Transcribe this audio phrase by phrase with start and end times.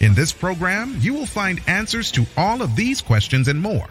[0.00, 3.86] In this program, you will find answers to all of these questions and more.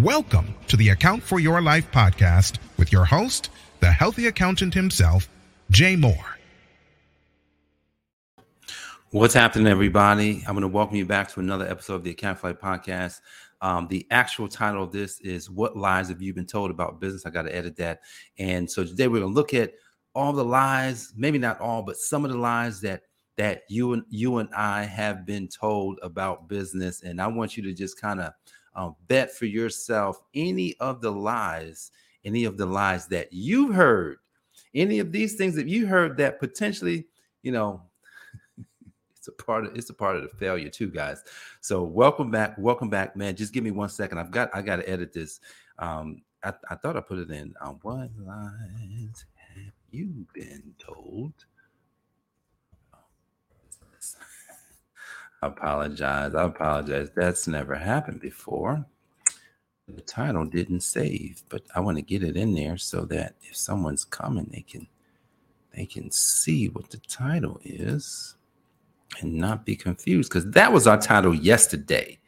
[0.00, 5.28] Welcome to the Account for Your Life podcast with your host, the healthy accountant himself,
[5.70, 6.38] Jay Moore.
[9.10, 10.42] What's happening, everybody?
[10.46, 13.20] I'm going to welcome you back to another episode of the Account for Life podcast.
[13.60, 17.26] Um, the actual title of this is What Lies Have You Been Told About Business?
[17.26, 18.00] I got to edit that.
[18.38, 19.74] And so today we're going to look at
[20.14, 23.02] all the lies, maybe not all, but some of the lies that
[23.36, 27.02] that you and you and I have been told about business.
[27.02, 28.32] And I want you to just kind of
[28.74, 31.92] um, bet for yourself any of the lies,
[32.24, 34.18] any of the lies that you've heard,
[34.74, 37.06] any of these things that you heard that potentially,
[37.42, 37.82] you know,
[39.16, 41.22] it's a part of it's a part of the failure too, guys.
[41.60, 43.36] So welcome back, welcome back, man.
[43.36, 44.18] Just give me one second.
[44.18, 45.40] I've got I got to edit this.
[45.78, 47.54] Um, I, I thought I put it in.
[47.60, 51.32] Um, what lies have you been told?
[55.46, 56.34] I apologize.
[56.34, 57.10] I apologize.
[57.14, 58.84] That's never happened before.
[59.86, 63.56] The title didn't save, but I want to get it in there so that if
[63.56, 64.88] someone's coming, they can
[65.72, 68.34] they can see what the title is
[69.20, 70.30] and not be confused.
[70.30, 72.18] Because that was our title yesterday.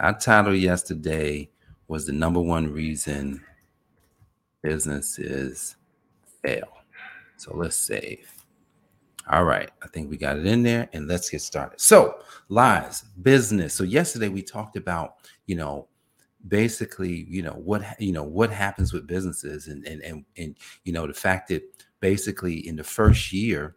[0.00, 1.50] Our title yesterday
[1.86, 3.44] was the number one reason
[4.62, 5.76] businesses
[6.42, 6.78] fail.
[7.36, 8.37] So let's save.
[9.30, 11.80] All right, I think we got it in there and let's get started.
[11.80, 13.74] So, lies, business.
[13.74, 15.88] So yesterday we talked about, you know,
[16.46, 20.92] basically, you know, what you know, what happens with businesses and and and and you
[20.92, 21.62] know, the fact that
[22.00, 23.76] basically in the first year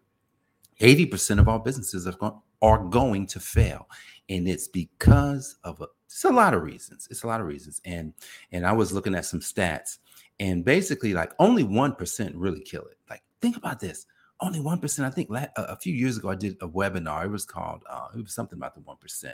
[0.79, 3.87] 80% of our businesses are going are going to fail
[4.29, 7.07] and it's because of a it's a lot of reasons.
[7.09, 7.81] It's a lot of reasons.
[7.85, 8.13] And
[8.51, 9.97] and I was looking at some stats
[10.39, 12.97] and basically like only 1% really kill it.
[13.09, 14.05] Like think about this.
[14.41, 15.05] Only 1%.
[15.05, 17.25] I think a few years ago, I did a webinar.
[17.25, 19.33] It was called, uh, it was something about the 1%.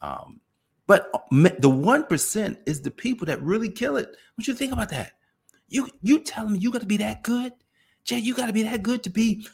[0.00, 0.40] Um,
[0.86, 4.14] but uh, the 1% is the people that really kill it.
[4.36, 5.12] What you think about that?
[5.68, 7.52] You you telling me you got to be that good?
[8.04, 9.46] Jay, you got to be that good to be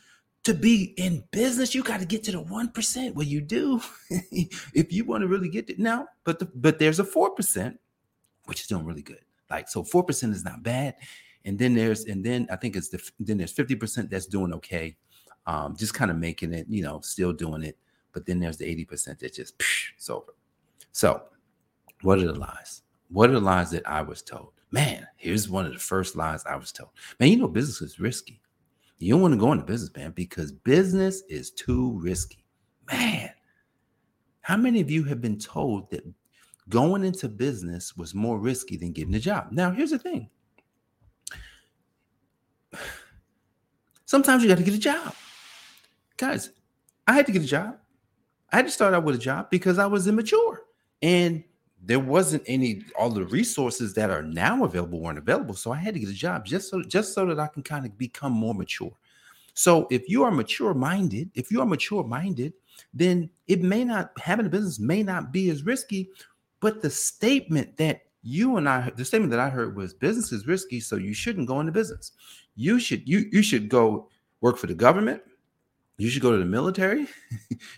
[0.42, 3.14] to be in business, you got to get to the 1%.
[3.14, 6.98] Well, you do if you want to really get it now, but the, but there's
[6.98, 7.76] a 4%,
[8.44, 9.20] which is doing really good.
[9.50, 10.96] Like so 4% is not bad
[11.44, 14.96] and then there's and then I think it's the then there's 50% that's doing okay,
[15.46, 17.76] um, just kind of making it, you know, still doing it.
[18.12, 20.34] But then there's the 80% that just psh, it's over.
[20.92, 21.22] So,
[22.02, 22.82] what are the lies?
[23.08, 24.52] What are the lies that I was told?
[24.72, 26.90] Man, here's one of the first lies I was told.
[27.18, 28.40] Man, you know, business is risky.
[28.98, 32.44] You don't want to go into business, man, because business is too risky.
[32.92, 33.30] Man,
[34.42, 36.04] how many of you have been told that
[36.68, 39.48] going into business was more risky than getting a job?
[39.52, 40.28] Now, here's the thing
[44.10, 45.14] Sometimes you got to get a job.
[46.16, 46.50] Guys,
[47.06, 47.76] I had to get a job.
[48.52, 50.62] I had to start out with a job because I was immature
[51.00, 51.44] and
[51.80, 55.54] there wasn't any all the resources that are now available weren't available.
[55.54, 57.86] So I had to get a job just so just so that I can kind
[57.86, 58.90] of become more mature.
[59.54, 62.54] So if you are mature minded, if you are mature minded,
[62.92, 66.10] then it may not having a business may not be as risky,
[66.58, 70.46] but the statement that you and I the statement that I heard was business is
[70.46, 72.12] risky, so you shouldn't go into business.
[72.54, 74.08] You should you you should go
[74.40, 75.22] work for the government.
[75.96, 77.06] You should go to the military.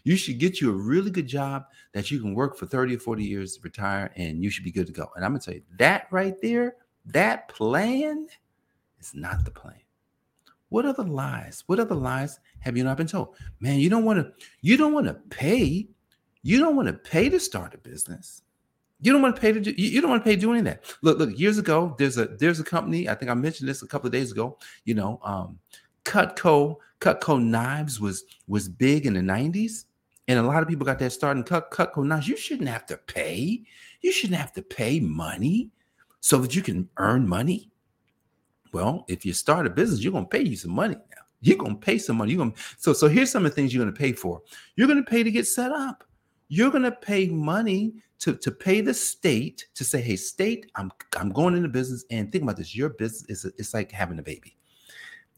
[0.04, 2.98] You should get you a really good job that you can work for 30 or
[3.00, 5.10] 40 years retire and you should be good to go.
[5.16, 6.76] And i'm gonna tell you that right there
[7.06, 8.28] that plan
[9.00, 9.80] is not the plan.
[10.68, 13.36] What other lies what other lies have you not been told?
[13.60, 15.88] Man you don't want to you don't want to pay
[16.42, 18.42] you don't want to pay to start a business
[19.02, 20.84] you don't want to pay to do, you don't want to pay doing that.
[21.02, 23.86] Look, look, years ago, there's a there's a company, I think I mentioned this a
[23.86, 25.58] couple of days ago, you know, um,
[26.04, 29.84] Cutco, Cutco knives was was big in the 90s.
[30.28, 32.28] And a lot of people got that start in Cut, Cutco knives.
[32.28, 33.64] You shouldn't have to pay.
[34.02, 35.70] You shouldn't have to pay money
[36.20, 37.70] so that you can earn money.
[38.72, 41.22] Well, if you start a business, you're gonna pay you some money now.
[41.40, 42.32] You're gonna pay some money.
[42.32, 44.40] You're gonna so so here's some of the things you're gonna pay for.
[44.76, 46.04] You're gonna pay to get set up.
[46.54, 51.30] You're gonna pay money to, to pay the state to say, hey, state, I'm I'm
[51.30, 52.04] going into business.
[52.10, 54.54] And think about this: your business is it's like having a baby.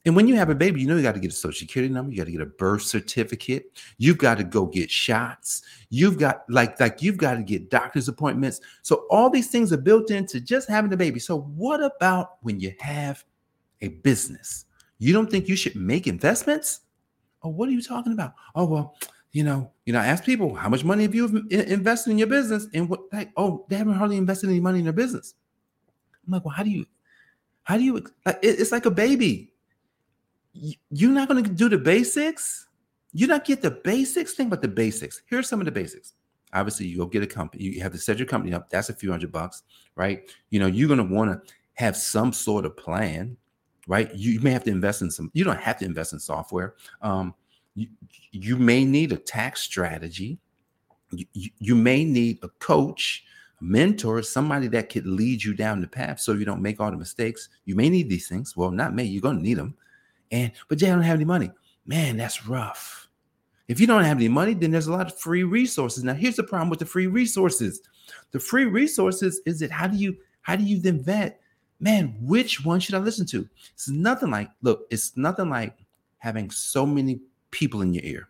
[0.04, 1.94] And when you have a baby, you know you got to get a social security
[1.94, 6.18] number, you got to get a birth certificate, you've got to go get shots, you've
[6.18, 8.60] got like like you've got to get doctor's appointments.
[8.82, 11.20] So all these things are built into just having a baby.
[11.20, 13.24] So what about when you have
[13.82, 14.64] a business?
[14.98, 16.80] You don't think you should make investments?
[17.44, 18.32] Oh, what are you talking about?
[18.56, 18.96] Oh, well,
[19.34, 22.68] you know, you know, ask people how much money have you invested in your business,
[22.72, 25.34] and what like, oh, they haven't hardly invested any money in their business.
[26.24, 26.86] I'm like, well, how do you,
[27.64, 28.06] how do you?
[28.42, 29.52] It's like a baby.
[30.52, 32.68] You're not going to do the basics.
[33.12, 34.34] You not get the basics.
[34.34, 35.22] Think about the basics.
[35.26, 36.12] Here's some of the basics.
[36.52, 37.64] Obviously, you go get a company.
[37.64, 38.70] You have to set your company up.
[38.70, 39.64] That's a few hundred bucks,
[39.96, 40.30] right?
[40.50, 43.36] You know, you're going to want to have some sort of plan,
[43.88, 44.14] right?
[44.14, 45.32] You may have to invest in some.
[45.34, 46.74] You don't have to invest in software.
[47.02, 47.34] Um,
[47.74, 47.88] you,
[48.32, 50.38] you may need a tax strategy.
[51.10, 53.24] You, you, may need a coach,
[53.60, 56.90] a mentor, somebody that could lead you down the path so you don't make all
[56.90, 57.48] the mistakes.
[57.64, 58.56] You may need these things.
[58.56, 59.04] Well, not me.
[59.04, 59.76] You're going to need them.
[60.30, 61.50] And but Jay, I don't have any money.
[61.86, 63.08] Man, that's rough.
[63.68, 66.04] If you don't have any money, then there's a lot of free resources.
[66.04, 67.80] Now, here's the problem with the free resources.
[68.32, 71.40] The free resources is that how do you how do you then vet?
[71.80, 73.48] Man, which one should I listen to?
[73.72, 74.86] It's nothing like look.
[74.90, 75.78] It's nothing like
[76.18, 77.20] having so many
[77.54, 78.28] people in your ear.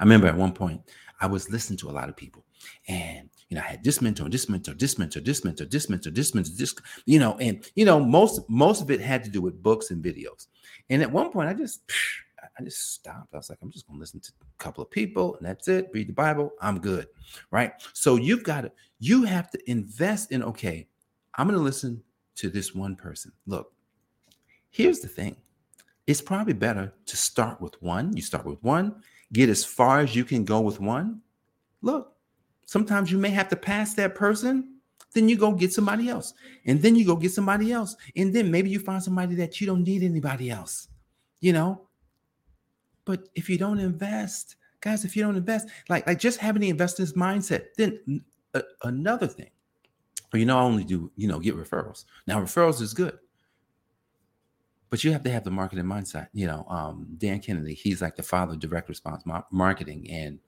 [0.00, 0.82] I remember at one point
[1.20, 2.44] I was listening to a lot of people,
[2.88, 6.10] and you know, I had this mentor, this mentor, this mentor, this mentor, this mentor,
[6.10, 6.74] this mentor, this,
[7.06, 10.04] you know, and you know, most most of it had to do with books and
[10.04, 10.48] videos.
[10.90, 11.80] And at one point, I just
[12.58, 13.32] I just stopped.
[13.32, 15.88] I was like, I'm just gonna listen to a couple of people, and that's it.
[15.94, 17.06] Read the Bible, I'm good.
[17.50, 17.72] Right.
[17.92, 20.88] So you've got to, you have to invest in, okay,
[21.36, 22.02] I'm gonna listen
[22.36, 23.32] to this one person.
[23.46, 23.72] Look,
[24.70, 25.36] here's the thing
[26.06, 28.16] it's probably better to start with one.
[28.16, 28.94] You start with one,
[29.32, 31.20] get as far as you can go with one.
[31.82, 32.14] Look,
[32.66, 34.74] sometimes you may have to pass that person.
[35.12, 36.34] Then you go get somebody else.
[36.64, 37.96] And then you go get somebody else.
[38.14, 40.88] And then maybe you find somebody that you don't need anybody else,
[41.40, 41.82] you know?
[43.04, 46.68] But if you don't invest, guys, if you don't invest, like, like just having the
[46.68, 48.22] investor's mindset, then
[48.54, 49.50] uh, another thing,
[50.34, 52.04] you know, I only do, you know, get referrals.
[52.26, 53.18] Now, referrals is good
[54.90, 56.28] but you have to have the marketing mindset.
[56.32, 60.38] You know, um, Dan Kennedy, he's like the father of direct response marketing, and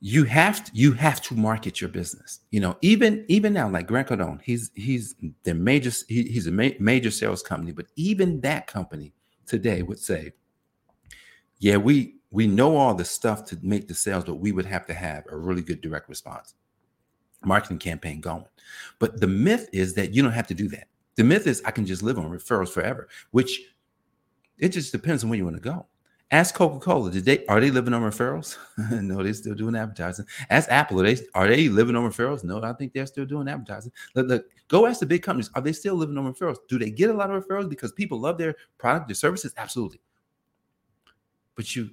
[0.00, 2.40] you have to you have to market your business.
[2.50, 5.14] You know, even even now, like Grant Cardone, he's he's
[5.44, 9.14] the major he, he's a ma- major sales company, but even that company
[9.46, 10.32] today would say,
[11.58, 14.84] yeah, we we know all the stuff to make the sales, but we would have
[14.86, 16.54] to have a really good direct response
[17.44, 18.44] marketing campaign going.
[18.98, 20.88] But the myth is that you don't have to do that.
[21.16, 23.60] The myth is I can just live on referrals forever, which
[24.58, 25.86] it just depends on where you want to go.
[26.30, 28.56] Ask Coca-Cola, did they are they living on referrals?
[28.90, 30.26] no, they're still doing advertising.
[30.50, 32.42] Ask Apple, are they are they living on referrals?
[32.42, 33.92] No, I think they're still doing advertising.
[34.14, 36.56] Look, look, go ask the big companies, are they still living on referrals?
[36.68, 39.54] Do they get a lot of referrals because people love their product, their services?
[39.56, 40.00] Absolutely.
[41.54, 41.90] But you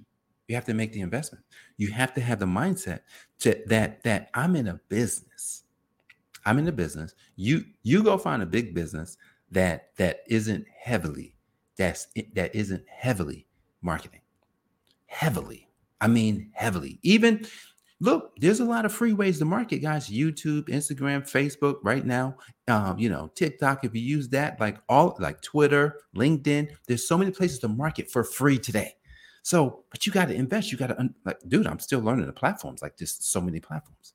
[0.47, 1.45] you have to make the investment.
[1.77, 3.01] You have to have the mindset
[3.39, 5.60] to that that I'm in a business.
[6.45, 7.13] I'm in the business.
[7.35, 9.17] You you go find a big business
[9.51, 11.35] that that isn't heavily
[11.77, 13.47] that's that isn't heavily
[13.81, 14.21] marketing.
[15.07, 15.67] Heavily.
[15.99, 16.99] I mean heavily.
[17.01, 17.45] Even
[17.99, 20.07] look, there's a lot of free ways to market, guys.
[20.07, 22.35] YouTube, Instagram, Facebook right now.
[22.67, 27.17] Um, you know, TikTok, if you use that, like all like Twitter, LinkedIn, there's so
[27.17, 28.95] many places to market for free today.
[29.43, 30.71] So, but you got to invest.
[30.71, 34.13] You got to, like, dude, I'm still learning the platforms, like just so many platforms.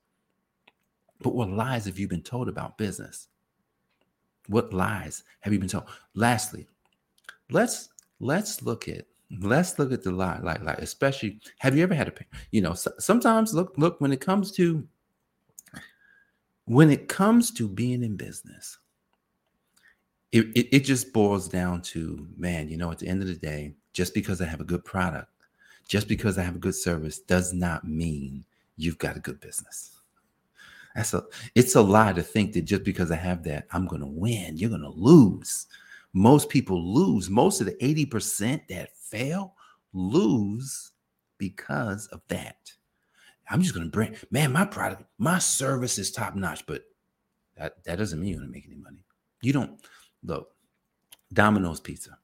[1.21, 3.27] But what lies have you been told about business?
[4.47, 5.85] What lies have you been told?
[6.13, 6.67] Lastly,
[7.49, 7.89] let's
[8.19, 9.05] let's look at
[9.41, 12.13] let's look at the lie like like especially have you ever had a
[12.51, 14.87] you know sometimes look look when it comes to
[16.65, 18.77] when it comes to being in business
[20.31, 23.35] it, it, it just boils down to man you know at the end of the
[23.35, 25.29] day just because i have a good product
[25.89, 28.45] just because i have a good service does not mean
[28.77, 29.96] you've got a good business
[30.97, 31.23] that's a
[31.53, 34.57] it's a lie to think that just because I have that, I'm gonna win.
[34.57, 35.67] You're gonna lose.
[36.13, 37.29] Most people lose.
[37.29, 39.53] Most of the 80% that fail
[39.93, 40.93] lose
[41.37, 42.71] because of that.
[43.47, 46.85] I'm just gonna bring man, my product, my service is top notch, but
[47.57, 49.05] that, that doesn't mean you're gonna make any money.
[49.43, 49.79] You don't
[50.23, 50.49] look,
[51.31, 52.17] Domino's Pizza.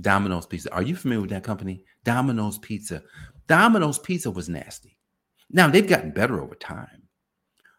[0.00, 0.72] Domino's Pizza.
[0.72, 1.82] Are you familiar with that company?
[2.04, 3.02] Domino's Pizza.
[3.48, 4.96] Domino's Pizza was nasty.
[5.50, 7.07] Now they've gotten better over time.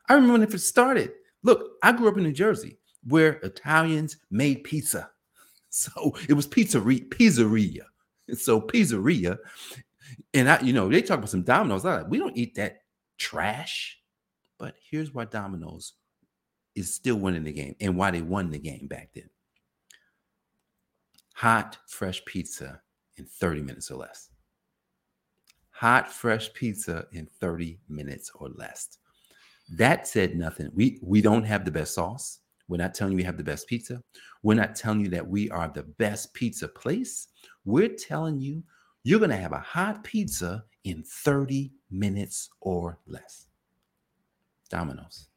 [0.10, 1.12] I remember when it started.
[1.44, 5.12] Look, I grew up in New Jersey where Italians made pizza.
[5.72, 7.84] So it was pizzeria, pizzeria.
[8.36, 9.38] So pizzeria.
[10.34, 11.86] And I, you know, they talk about some Domino's.
[11.86, 12.82] I like, we don't eat that
[13.20, 14.00] trash.
[14.60, 15.94] But here's why Domino's
[16.76, 19.30] is still winning the game and why they won the game back then.
[21.36, 22.82] hot, fresh pizza
[23.18, 24.30] in 30 minutes or less.
[25.72, 28.99] Hot, fresh pizza in 30 minutes or less.
[29.72, 30.72] That said nothing.
[30.74, 32.40] We we don't have the best sauce.
[32.68, 34.02] We're not telling you we have the best pizza.
[34.44, 37.28] We're not telling you that we are the best pizza place.
[37.66, 38.64] We're telling you
[39.04, 43.48] you're going to have a hot pizza in 30 minutes or less.
[44.70, 45.30] Domino's.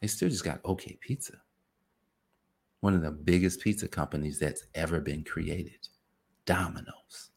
[0.00, 1.34] They still just got okay pizza.
[2.80, 5.88] One of the biggest pizza companies that's ever been created.
[6.44, 7.30] Domino's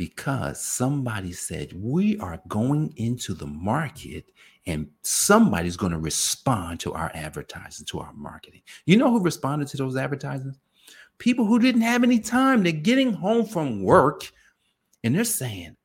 [0.00, 4.24] because somebody said we are going into the market
[4.64, 8.62] and somebody's going to respond to our advertising, to our marketing.
[8.86, 10.58] You know who responded to those advertisements?
[11.18, 12.62] People who didn't have any time.
[12.62, 14.22] They're getting home from work
[15.04, 15.76] and they're saying,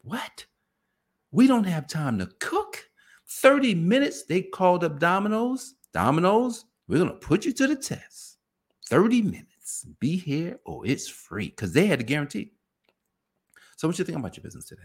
[0.00, 0.46] What?
[1.30, 2.88] We don't have time to cook.
[3.28, 5.74] 30 minutes, they called up Domino's.
[5.92, 8.38] Domino's, we're going to put you to the test.
[8.86, 9.84] 30 minutes.
[10.00, 12.52] Be here or it's free because they had a guarantee.
[13.78, 14.82] So, what you think about your business today?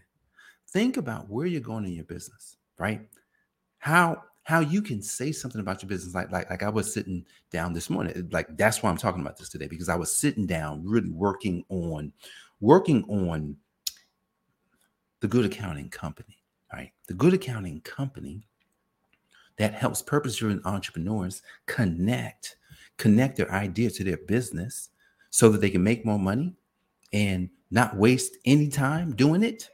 [0.70, 3.02] Think about where you're going in your business, right?
[3.80, 7.26] How how you can say something about your business like like like I was sitting
[7.50, 8.30] down this morning.
[8.32, 11.66] Like that's why I'm talking about this today because I was sitting down really working
[11.70, 12.14] on
[12.62, 13.58] working on
[15.22, 16.38] the good accounting company,
[16.72, 16.92] right?
[17.08, 18.46] The good accounting company
[19.58, 22.58] that helps purpose-driven entrepreneurs connect
[22.98, 24.90] connect their idea to their business
[25.32, 26.56] so that they can make more money
[27.14, 29.70] and not waste any time doing it.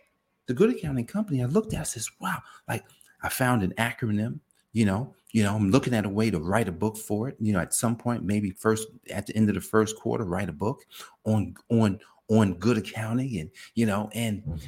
[0.47, 2.83] The good accounting company I looked at says, wow, like
[3.23, 4.39] I found an acronym,
[4.73, 7.37] you know, you know, I'm looking at a way to write a book for it.
[7.39, 10.49] You know, at some point, maybe first at the end of the first quarter, write
[10.49, 10.83] a book
[11.25, 14.59] on on on good accounting and you know, and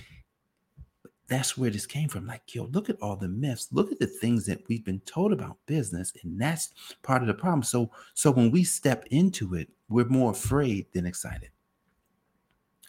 [1.28, 2.28] that's where this came from.
[2.28, 3.70] Like, yo, look at all the myths.
[3.72, 6.74] Look at the things that we've been told about business, and that's
[7.04, 7.64] part of the problem.
[7.64, 11.50] So, so when we step into it, we're more afraid than excited.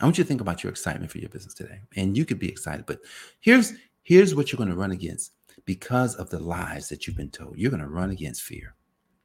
[0.03, 1.81] I want you to think about your excitement for your business today.
[1.97, 2.99] And you could be excited, but
[3.41, 5.33] here's here's what you're going to run against
[5.65, 7.57] because of the lies that you've been told.
[7.57, 8.75] You're going to run against fear.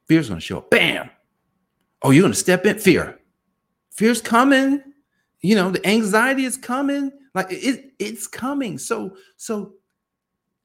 [0.08, 0.70] Fear's going to show up.
[0.70, 1.10] Bam.
[2.04, 3.20] Oh, you're going to step in fear.
[3.92, 4.84] Fear's coming.
[5.42, 7.12] You know, the anxiety is coming.
[7.34, 8.78] Like it, it's coming.
[8.78, 9.74] So, so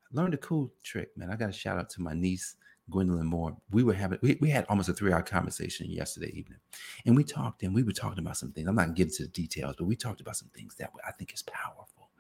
[0.05, 1.31] I learned a cool trick, man.
[1.31, 2.57] I got a shout out to my niece
[2.91, 6.59] Gwendolyn Moore, we were having we, we had almost a three-hour conversation yesterday evening.
[7.07, 8.69] And we talked and we were talking about some things.
[8.69, 11.33] I'm not getting to the details, but we talked about some things that I think
[11.33, 12.11] is powerful.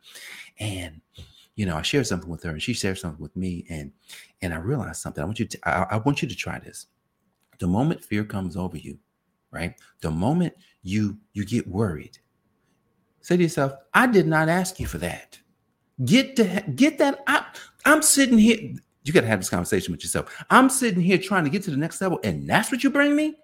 [0.58, 1.00] And
[1.54, 3.66] you know, I shared something with her and she shared something with me.
[3.68, 3.92] And
[4.40, 5.22] and I realized something.
[5.22, 6.86] I want you to I, I want you to try this.
[7.58, 8.98] The moment fear comes over you,
[9.50, 9.74] right?
[10.00, 12.18] The moment you you get worried,
[13.20, 15.38] say to yourself, I did not ask you for that.
[16.04, 17.22] Get to get that.
[17.26, 17.44] I,
[17.84, 20.34] I'm sitting here you got to have this conversation with yourself.
[20.50, 23.16] I'm sitting here trying to get to the next level, and that's what you bring
[23.16, 23.36] me?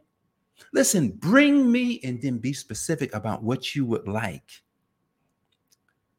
[0.73, 4.63] Listen, bring me and then be specific about what you would like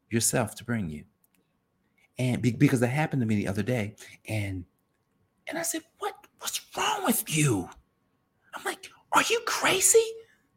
[0.10, 1.04] yourself to bring you.
[2.18, 3.96] And be, because that happened to me the other day,
[4.28, 4.66] and
[5.48, 7.70] and I said, What what's wrong with you?
[8.54, 10.04] I'm like, Are you crazy?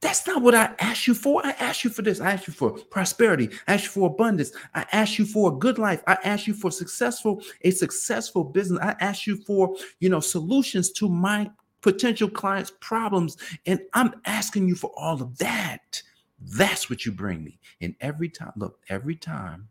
[0.03, 1.47] That's not what I asked you for.
[1.47, 2.21] I asked you for this.
[2.21, 3.49] I asked you for prosperity.
[3.69, 4.51] I asked you for abundance.
[4.75, 6.03] I asked you for a good life.
[6.09, 8.81] I asked you for successful, a successful business.
[8.83, 11.49] I asked you for, you know, solutions to my
[11.83, 13.37] potential clients' problems.
[13.65, 16.03] And I'm asking you for all of that.
[16.41, 17.61] That's what you bring me.
[17.81, 19.69] And every time, look, every time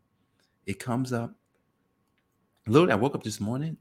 [0.64, 1.34] it comes up,
[2.66, 3.76] Lord, I woke up this morning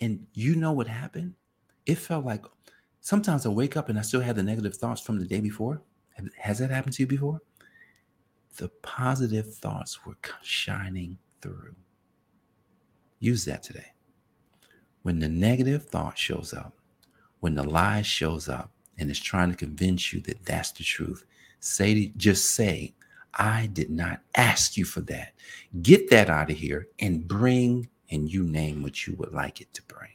[0.00, 1.34] and you know what happened?
[1.84, 2.44] It felt like
[3.00, 5.82] sometimes I wake up and I still have the negative thoughts from the day before.
[6.38, 7.40] Has that happened to you before?
[8.56, 11.74] The positive thoughts were shining through.
[13.18, 13.92] Use that today.
[15.02, 16.74] When the negative thought shows up,
[17.40, 21.24] when the lie shows up and is trying to convince you that that's the truth,
[21.60, 22.94] say just say,
[23.34, 25.34] I did not ask you for that.
[25.82, 29.72] Get that out of here and bring and you name what you would like it
[29.74, 30.10] to bring.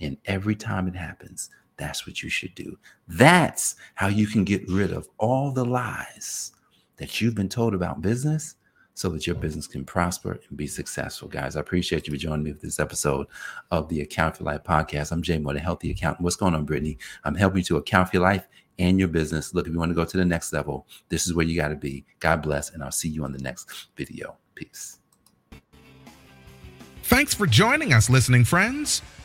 [0.00, 2.78] And every time it happens, that's what you should do.
[3.06, 6.52] That's how you can get rid of all the lies
[6.96, 8.56] that you've been told about business
[8.94, 11.28] so that your business can prosper and be successful.
[11.28, 13.28] Guys, I appreciate you for joining me for this episode
[13.70, 15.12] of the Account for Life podcast.
[15.12, 16.24] I'm Jay Moore, the Healthy Accountant.
[16.24, 16.98] What's going on, Brittany?
[17.22, 18.48] I'm helping you to account for your life
[18.80, 19.54] and your business.
[19.54, 21.68] Look, if you want to go to the next level, this is where you got
[21.68, 22.04] to be.
[22.18, 24.36] God bless, and I'll see you on the next video.
[24.56, 24.98] Peace.
[27.04, 29.00] Thanks for joining us, listening friends.